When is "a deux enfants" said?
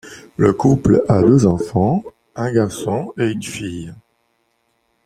1.07-2.03